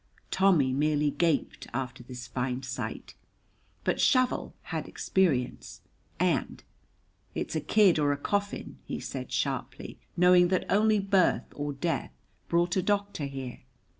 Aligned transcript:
Tommy 0.31 0.73
merely 0.73 1.11
gaped 1.11 1.67
after 1.75 2.01
this 2.01 2.25
fine 2.25 2.63
sight, 2.63 3.13
but 3.83 4.01
Shovel 4.01 4.55
had 4.73 4.87
experience, 4.87 5.81
and 6.19 6.63
"It's 7.35 7.55
a 7.55 7.61
kid 7.61 7.99
or 7.99 8.11
a 8.11 8.17
coffin." 8.17 8.79
he 8.83 8.99
said 8.99 9.31
sharply, 9.31 9.99
knowing 10.17 10.47
that 10.47 10.65
only 10.71 10.97
birth 10.99 11.53
or 11.53 11.71
death 11.71 12.13
brought 12.47 12.75
a 12.75 12.81
doctor 12.81 13.25
here. 13.25 13.59